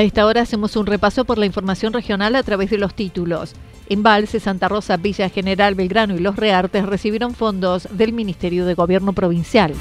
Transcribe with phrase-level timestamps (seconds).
[0.00, 3.52] A esta hora hacemos un repaso por la información regional a través de los títulos.
[3.86, 9.12] Embalse, Santa Rosa, Villa General Belgrano y Los Reartes recibieron fondos del Ministerio de Gobierno
[9.12, 9.74] Provincial.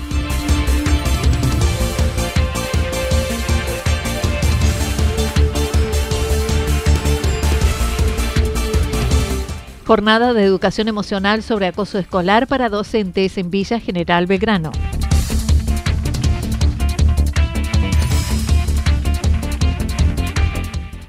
[9.88, 14.74] Jornada de educación emocional sobre acoso escolar para docentes en Villa General Belgrano.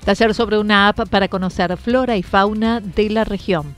[0.04, 3.74] Taller sobre una app para conocer flora y fauna de la región.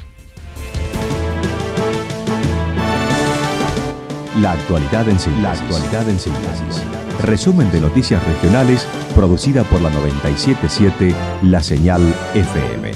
[4.41, 5.43] La actualidad en síntesis.
[5.43, 6.83] La actualidad en síntesis.
[7.23, 12.03] Resumen de noticias regionales producida por la 977 La Señal
[12.35, 12.93] FM.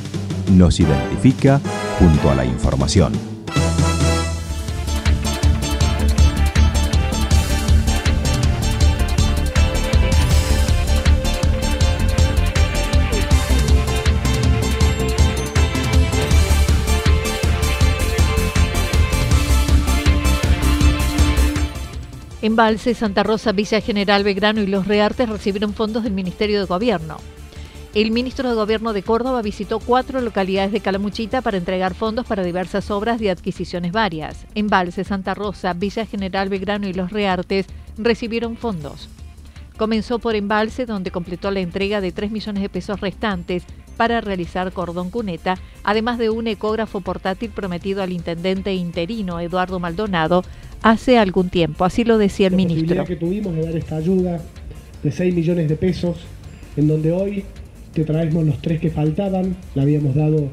[0.52, 1.60] Nos identifica
[1.98, 3.35] junto a la información.
[22.46, 27.16] Embalse, Santa Rosa, Villa General Belgrano y Los Reartes recibieron fondos del Ministerio de Gobierno.
[27.92, 32.44] El ministro de Gobierno de Córdoba visitó cuatro localidades de Calamuchita para entregar fondos para
[32.44, 34.46] diversas obras de adquisiciones varias.
[34.54, 37.66] Embalse, Santa Rosa, Villa General Belgrano y Los Reartes
[37.98, 39.08] recibieron fondos.
[39.76, 43.64] Comenzó por Embalse, donde completó la entrega de 3 millones de pesos restantes
[43.96, 50.44] para realizar cordón cuneta, además de un ecógrafo portátil prometido al intendente interino Eduardo Maldonado
[50.90, 51.84] hace algún tiempo.
[51.84, 53.04] Así lo decía el la ministro.
[53.04, 54.40] que tuvimos de dar esta ayuda
[55.02, 56.18] de 6 millones de pesos,
[56.76, 57.44] en donde hoy
[57.92, 60.48] te traemos los tres que faltaban, la habíamos dado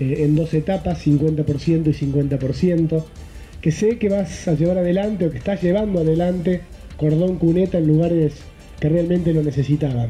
[0.00, 3.04] eh, en dos etapas, 50% y 50%,
[3.60, 6.62] que sé que vas a llevar adelante o que estás llevando adelante
[6.96, 8.34] cordón cuneta en lugares
[8.80, 10.08] que realmente lo necesitaban.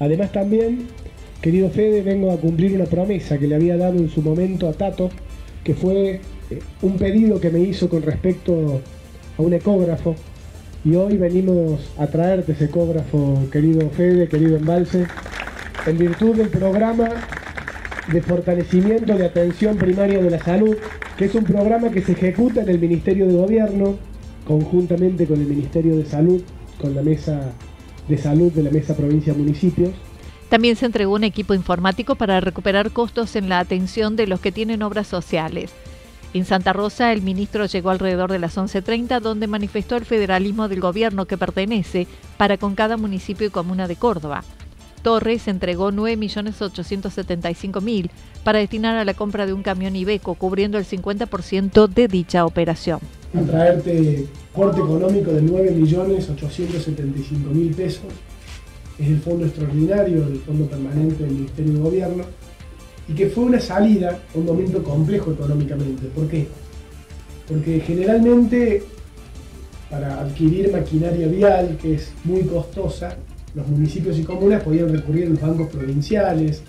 [0.00, 0.86] Además también,
[1.40, 4.72] querido Fede, vengo a cumplir una promesa que le había dado en su momento a
[4.72, 5.10] Tato,
[5.62, 8.80] que fue eh, un pedido que me hizo con respecto
[9.38, 10.16] a un ecógrafo.
[10.84, 15.06] Y hoy venimos a traerte ese ecógrafo, querido Fede, querido Embalse,
[15.86, 17.08] en virtud del programa
[18.10, 20.76] de fortalecimiento de atención primaria de la salud,
[21.16, 23.96] que es un programa que se ejecuta en el Ministerio de Gobierno,
[24.46, 26.42] conjuntamente con el Ministerio de Salud,
[26.80, 27.52] con la Mesa
[28.08, 29.90] de Salud de la Mesa Provincia Municipios.
[30.48, 34.50] También se entregó un equipo informático para recuperar costos en la atención de los que
[34.50, 35.72] tienen obras sociales.
[36.32, 40.80] En Santa Rosa, el ministro llegó alrededor de las 11.30, donde manifestó el federalismo del
[40.80, 44.44] gobierno que pertenece para con cada municipio y comuna de Córdoba.
[45.02, 48.10] Torres entregó 9.875.000
[48.44, 53.00] para destinar a la compra de un camión Ibeco, cubriendo el 50% de dicha operación.
[53.34, 58.04] A traerte corte económico de 9.875.000 pesos.
[58.98, 62.24] Es el fondo extraordinario del Fondo Permanente del Ministerio de Gobierno
[63.08, 66.06] y que fue una salida a un momento complejo económicamente.
[66.14, 66.46] ¿Por qué?
[67.48, 68.84] Porque generalmente
[69.90, 73.16] para adquirir maquinaria vial, que es muy costosa,
[73.54, 76.62] los municipios y comunas podían recurrir a los bancos provinciales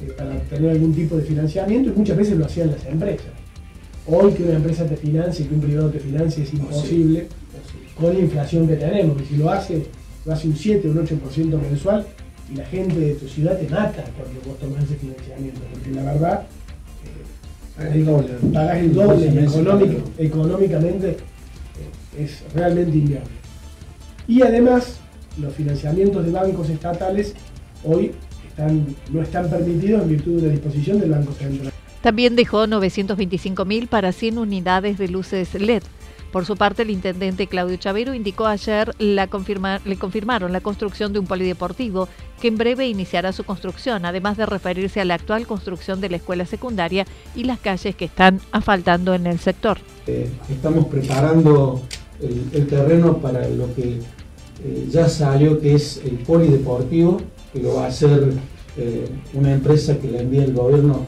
[0.00, 3.26] eh, para obtener algún tipo de financiamiento y muchas veces lo hacían las empresas.
[4.06, 7.26] Hoy que una empresa te financie y que un privado te financie es imposible
[8.00, 9.84] con la inflación que tenemos, que si lo hace,
[10.24, 12.06] lo hace un 7 o un 8% mensual
[12.52, 16.02] y la gente de tu ciudad te mata cuando vos tomás ese financiamiento, porque la
[16.04, 16.42] verdad
[17.04, 18.04] eh,
[18.52, 23.28] pagás el doble y económico- económicamente eh, es realmente inviable.
[24.26, 24.98] Y además,
[25.40, 27.34] los financiamientos de bancos estatales
[27.84, 28.12] hoy
[28.48, 31.72] están, no están permitidos en virtud de una disposición del Banco Central.
[32.02, 35.82] También dejó 925.000 para 100 unidades de luces LED.
[36.32, 39.28] Por su parte, el intendente Claudio Chavero indicó ayer la
[39.84, 42.08] le confirmaron la construcción de un polideportivo
[42.40, 46.16] que en breve iniciará su construcción, además de referirse a la actual construcción de la
[46.16, 49.78] escuela secundaria y las calles que están asfaltando en el sector.
[50.06, 51.82] Eh, estamos preparando
[52.20, 54.00] el, terreno para lo que
[54.64, 57.22] eh, ya salió, que es el polideportivo,
[57.52, 58.34] que lo va a hacer
[58.76, 61.06] eh, una empresa que le envía el gobierno.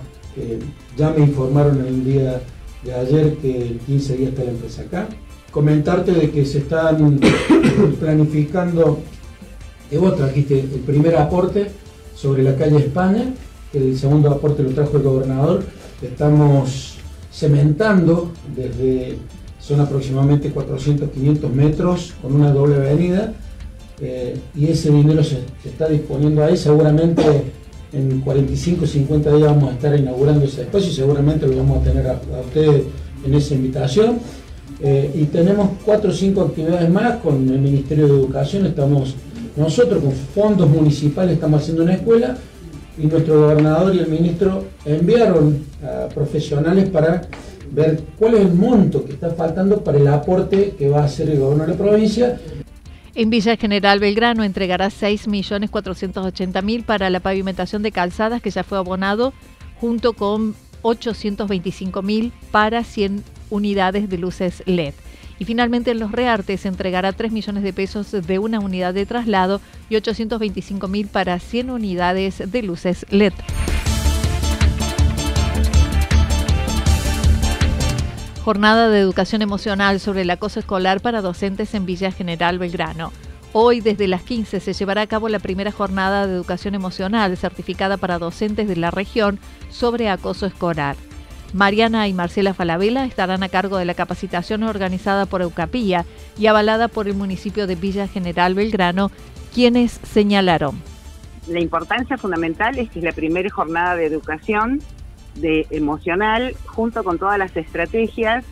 [0.96, 2.40] ya me informaron el día
[2.82, 5.08] de ayer que 15 días está la empresa acá.
[5.50, 7.20] Comentarte de que se están
[8.00, 9.00] planificando,
[9.90, 11.70] y vos trajiste el primer aporte
[12.14, 13.34] sobre la calle España,
[13.72, 15.64] el segundo aporte lo trajo el gobernador,
[16.02, 16.98] estamos
[17.32, 19.16] cementando desde,
[19.58, 23.32] son aproximadamente 400, 500 metros con una doble avenida,
[24.00, 27.22] eh, y ese dinero se está disponiendo ahí, seguramente
[27.92, 31.84] en 45 50 días vamos a estar inaugurando ese espacio y seguramente lo vamos a
[31.84, 32.84] tener a, ustedes
[33.24, 34.18] en esa invitación.
[34.82, 38.66] Eh, y tenemos cuatro o cinco actividades más con el Ministerio de Educación.
[38.66, 39.14] Estamos
[39.56, 42.36] nosotros con fondos municipales estamos haciendo una escuela
[42.96, 47.22] y nuestro gobernador y el ministro enviaron a profesionales para
[47.72, 51.30] ver cuál es el monto que está faltando para el aporte que va a hacer
[51.30, 52.38] el gobierno de la provincia
[53.14, 59.32] en Villa General Belgrano entregará 6.480.000 para la pavimentación de calzadas que ya fue abonado,
[59.80, 64.94] junto con 825.000 para 100 unidades de luces LED.
[65.38, 69.06] Y finalmente en Los Reartes se entregará 3 millones de pesos de una unidad de
[69.06, 73.32] traslado y 825.000 para 100 unidades de luces LED.
[78.44, 83.12] Jornada de educación emocional sobre el acoso escolar para docentes en Villa General Belgrano.
[83.52, 87.98] Hoy desde las 15 se llevará a cabo la primera jornada de educación emocional certificada
[87.98, 89.38] para docentes de la región
[89.68, 90.96] sobre acoso escolar.
[91.52, 96.06] Mariana y Marcela Falabella estarán a cargo de la capacitación organizada por Eucapía
[96.38, 99.10] y avalada por el municipio de Villa General Belgrano,
[99.52, 100.80] quienes señalaron.
[101.46, 104.80] La importancia fundamental es que es la primera jornada de educación
[105.40, 108.44] de emocional junto con todas las estrategias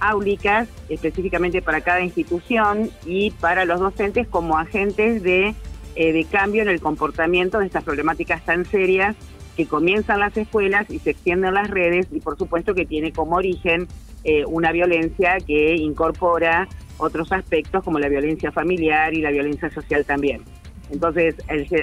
[0.00, 5.54] áulicas específicamente para cada institución y para los docentes como agentes de,
[5.96, 9.16] eh, de cambio en el comportamiento de estas problemáticas tan serias
[9.56, 13.36] que comienzan las escuelas y se extienden las redes y por supuesto que tiene como
[13.36, 13.86] origen
[14.24, 16.68] eh, una violencia que incorpora
[16.98, 20.42] otros aspectos como la violencia familiar y la violencia social también.
[20.90, 21.36] Entonces,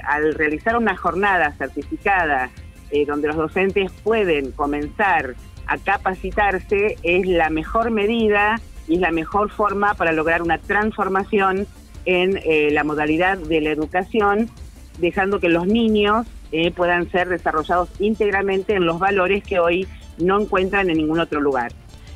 [0.06, 2.50] al realizar una jornada certificada
[2.92, 5.36] eh, donde los docentes pueden comenzar
[5.68, 11.68] a capacitarse, es la mejor medida y es la mejor forma para lograr una transformación
[12.06, 14.50] en eh, la modalidad de la educación,
[14.98, 20.42] dejando que los niños eh, puedan ser desarrollados íntegramente en los valores que hoy no
[20.42, 21.72] encuentran en ningún otro lugar.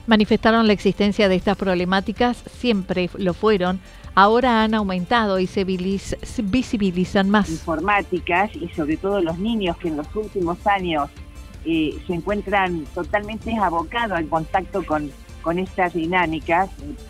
[0.08, 3.80] Manifestaron la existencia de estas problemáticas, siempre lo fueron,
[4.16, 7.50] ahora han aumentado y se visibilizan más.
[7.50, 11.10] Informáticas y sobre todo los niños que en los últimos años
[11.66, 16.70] eh, se encuentran totalmente abocados al contacto con, con estas dinámicas.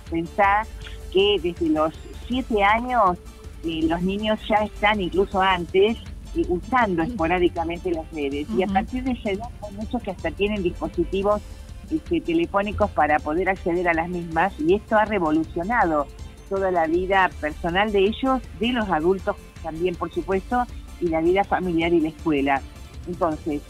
[0.10, 0.66] Pensar
[1.14, 1.94] que desde los
[2.28, 3.18] siete años
[3.64, 5.98] eh, los niños ya están incluso antes
[6.36, 10.32] eh, usando esporádicamente las redes y a partir de ese edad hay muchos que hasta
[10.32, 11.42] tienen dispositivos
[11.90, 16.08] este, telefónicos para poder acceder a las mismas y esto ha revolucionado
[16.50, 20.66] toda la vida personal de ellos, de los adultos también, por supuesto,
[21.02, 22.62] y la vida familiar y la escuela.
[23.08, 23.62] Entonces,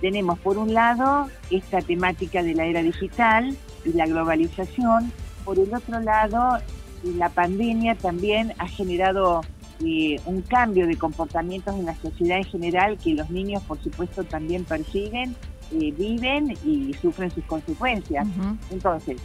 [0.00, 5.12] tenemos por un lado esta temática de la era digital y la globalización,
[5.44, 6.58] por el otro lado,
[7.04, 9.42] la pandemia también ha generado
[9.84, 14.22] eh, un cambio de comportamientos en la sociedad en general que los niños, por supuesto,
[14.24, 15.34] también persiguen,
[15.72, 18.26] eh, viven y sufren sus consecuencias.
[18.70, 19.16] Entonces,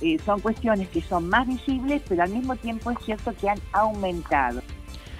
[0.00, 3.58] eh, son cuestiones que son más visibles, pero al mismo tiempo es cierto que han
[3.72, 4.62] aumentado.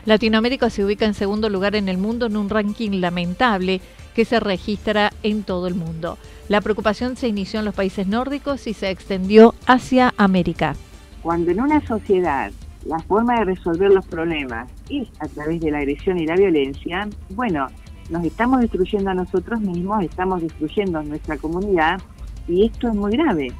[0.04, 3.80] Latinoamérica se ubica en segundo lugar en el mundo en un ranking lamentable
[4.14, 6.18] que se registra en todo el mundo.
[6.48, 10.74] La preocupación se inició en los países nórdicos y se extendió hacia América.
[11.22, 12.50] Cuando en una sociedad
[12.86, 17.08] la forma de resolver los problemas es a través de la agresión y la violencia,
[17.30, 17.66] bueno,
[18.08, 22.00] nos estamos destruyendo a nosotros mismos, estamos destruyendo a nuestra comunidad
[22.46, 23.52] y esto es muy grave.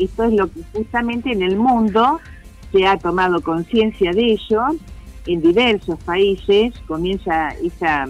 [0.00, 2.20] Esto es lo que justamente en el mundo
[2.72, 4.62] se ha tomado conciencia de ello.
[5.26, 8.06] En diversos países comienza esa,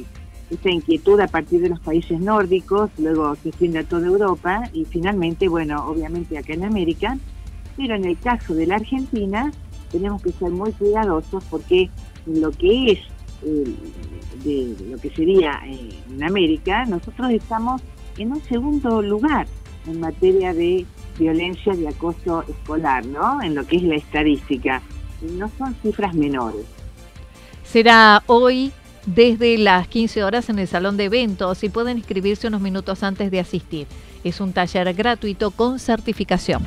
[0.51, 4.85] esa inquietud a partir de los países nórdicos, luego se extiende a toda Europa y
[4.85, 7.19] finalmente, bueno, obviamente acá en América.
[7.77, 9.53] Pero en el caso de la Argentina
[9.93, 11.91] tenemos que ser muy cuidadosos porque
[12.27, 12.99] lo que es
[13.45, 13.75] eh,
[14.45, 17.83] de lo que sería eh, en América, nosotros estamos
[18.17, 19.47] en un segundo lugar
[19.87, 20.87] en materia de
[21.19, 23.43] violencia de acoso escolar, ¿no?
[23.43, 24.83] En lo que es la estadística.
[25.23, 26.67] No son cifras menores.
[27.65, 28.73] Será hoy
[29.07, 33.31] desde las 15 horas en el salón de eventos y pueden inscribirse unos minutos antes
[33.31, 33.87] de asistir.
[34.23, 36.63] Es un taller gratuito con certificación.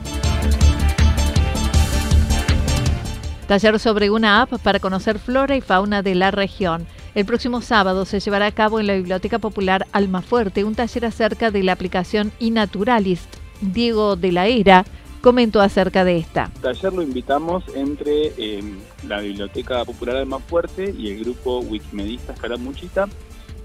[3.48, 6.86] Taller sobre una app para conocer flora y fauna de la región.
[7.16, 11.50] El próximo sábado se llevará a cabo en la Biblioteca Popular Almafuerte un taller acerca
[11.50, 13.47] de la aplicación iNaturalist.
[13.62, 14.86] Diego de la Era
[15.22, 16.50] comentó acerca de esta.
[16.62, 18.64] Taller lo invitamos entre eh,
[19.08, 23.08] la Biblioteca Popular Almafuerte y el grupo Wikimedistas Caramuchita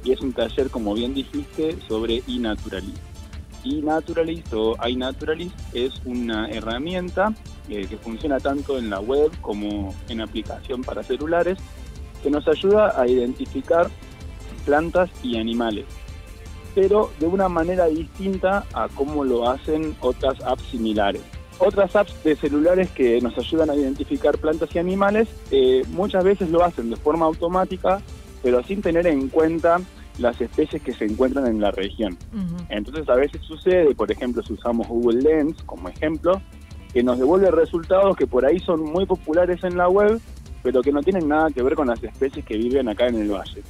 [0.04, 2.99] y es un taller, como bien dijiste, sobre iNaturalist.
[3.64, 7.32] iNaturalist o iNaturalist es una herramienta
[7.68, 11.58] eh, que funciona tanto en la web como en aplicación para celulares,
[12.22, 13.88] que nos ayuda a identificar
[14.64, 15.87] plantas y animales,
[16.75, 21.23] pero de una manera distinta a cómo lo hacen otras apps similares.
[21.59, 26.50] Otras apps de celulares que nos ayudan a identificar plantas y animales eh, muchas veces
[26.50, 28.00] lo hacen de forma automática,
[28.43, 29.81] pero sin tener en cuenta
[30.19, 32.17] las especies que se encuentran en la región.
[32.69, 36.41] Entonces a veces sucede, por ejemplo, si usamos Google Lens como ejemplo,
[36.93, 40.21] que nos devuelve resultados que por ahí son muy populares en la web,
[40.62, 43.31] pero que no tienen nada que ver con las especies que viven acá en el
[43.31, 43.62] valle.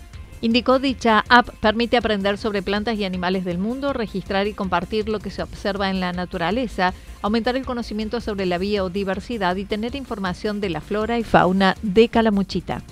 [0.42, 5.20] Indicó dicha app permite aprender sobre plantas y animales del mundo, registrar y compartir lo
[5.20, 10.60] que se observa en la naturaleza, aumentar el conocimiento sobre la biodiversidad y tener información
[10.60, 12.82] de la flora y fauna de Calamuchita.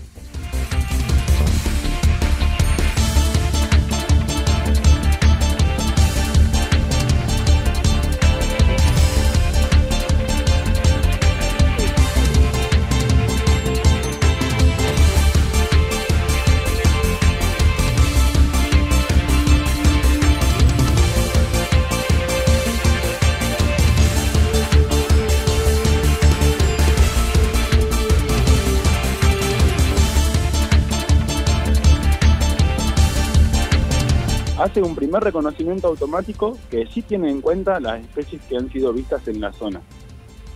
[34.83, 39.27] Un primer reconocimiento automático que sí tiene en cuenta las especies que han sido vistas
[39.29, 39.81] en la zona.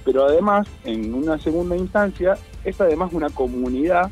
[0.04, 4.10] Pero además, en una segunda instancia, es además una comunidad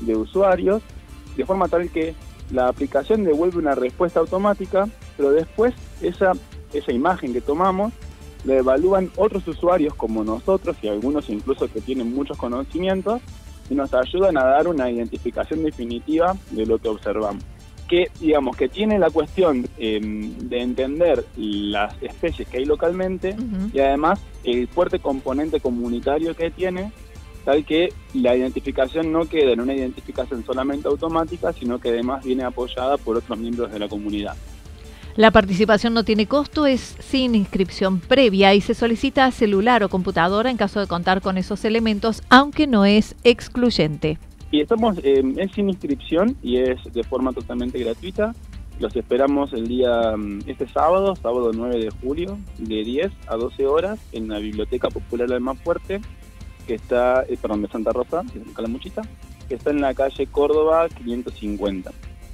[0.00, 0.82] de usuarios,
[1.36, 2.14] de forma tal que
[2.50, 6.32] la aplicación devuelve una respuesta automática, pero después esa,
[6.72, 7.92] esa imagen que tomamos
[8.44, 13.20] la evalúan otros usuarios como nosotros y algunos incluso que tienen muchos conocimientos
[13.68, 17.44] y nos ayudan a dar una identificación definitiva de lo que observamos
[17.90, 23.34] que digamos que tiene la cuestión em, de entender las especies que hay localmente
[23.74, 26.92] y además el fuerte componente comunitario que tiene
[27.44, 32.44] tal que la identificación no queda en una identificación solamente automática sino que además viene
[32.44, 34.36] apoyada por otros miembros de la comunidad.
[35.16, 40.48] La participación no tiene costo, es sin inscripción previa y se solicita celular o computadora
[40.48, 44.18] en caso de contar con esos elementos, aunque no es excluyente.
[44.50, 48.34] Y estamos, eh, es sin inscripción y es de forma totalmente gratuita.
[48.80, 53.66] Los esperamos el día, mm, este sábado, sábado 9 de julio, de 10 a 12
[53.66, 56.00] horas, en la Biblioteca Popular del Más Fuerte,
[56.66, 58.24] que está, eh, perdón, de Santa Rosa,
[58.56, 59.02] Calamuchita,
[59.48, 61.92] que está en la calle Córdoba 550.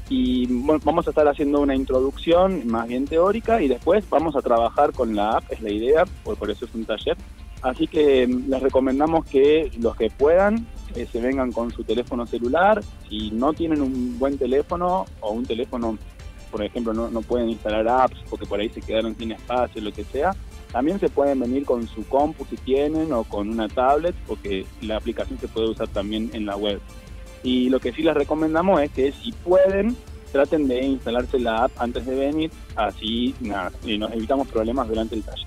[0.08, 4.40] Y bueno, vamos a estar haciendo una introducción más bien teórica y después vamos a
[4.40, 7.16] trabajar con la app, es la idea, por, por eso es un taller.
[7.60, 10.66] Así que mm, les recomendamos que los que puedan
[11.04, 12.82] se vengan con su teléfono celular.
[13.08, 15.98] Si no tienen un buen teléfono o un teléfono,
[16.50, 19.92] por ejemplo, no, no pueden instalar apps porque por ahí se quedaron sin espacio, lo
[19.92, 20.34] que sea,
[20.72, 24.96] también se pueden venir con su compu si tienen o con una tablet porque la
[24.96, 26.80] aplicación se puede usar también en la web.
[27.42, 29.96] Y lo que sí les recomendamos es que si pueden,
[30.32, 35.14] traten de instalarse la app antes de venir, así nada, y nos evitamos problemas durante
[35.14, 35.46] el taller.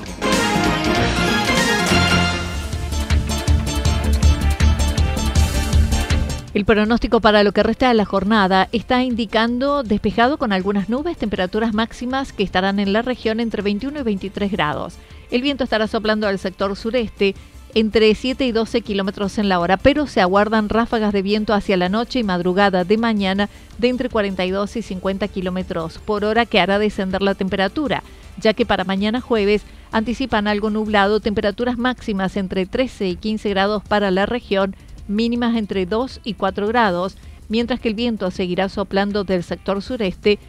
[6.61, 11.17] El pronóstico para lo que resta de la jornada está indicando despejado con algunas nubes,
[11.17, 14.93] temperaturas máximas que estarán en la región entre 21 y 23 grados.
[15.31, 17.33] El viento estará soplando al sector sureste
[17.73, 21.77] entre 7 y 12 kilómetros en la hora, pero se aguardan ráfagas de viento hacia
[21.77, 23.49] la noche y madrugada de mañana
[23.79, 28.03] de entre 42 y 50 kilómetros por hora que hará descender la temperatura,
[28.39, 33.83] ya que para mañana jueves anticipan algo nublado, temperaturas máximas entre 13 y 15 grados
[33.83, 34.75] para la región
[35.07, 37.17] mínimas entre 2 y 4 grados,
[37.49, 40.39] mientras que el viento seguirá soplando del sector sureste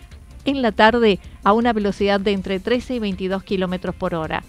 [0.45, 4.43] en la tarde a una velocidad de entre 13 y 22 kilómetros por hora.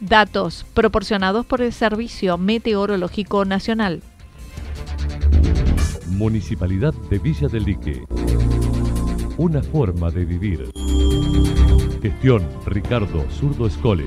[0.00, 4.02] Datos proporcionados por el Servicio Meteorológico Nacional.
[6.08, 8.02] Municipalidad de Villa del Lique.
[9.36, 10.70] Una forma de vivir.
[12.02, 14.06] Gestión Ricardo Zurdo Escole.